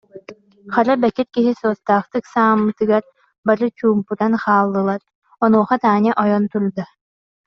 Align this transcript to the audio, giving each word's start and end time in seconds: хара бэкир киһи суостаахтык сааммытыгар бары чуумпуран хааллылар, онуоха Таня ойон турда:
хара 0.75 0.93
бэкир 1.03 1.27
киһи 1.35 1.51
суостаахтык 1.61 2.25
сааммытыгар 2.33 3.03
бары 3.47 3.67
чуумпуран 3.77 4.33
хааллылар, 4.43 5.01
онуоха 5.43 5.75
Таня 5.83 6.11
ойон 6.23 6.45
турда: 6.51 6.85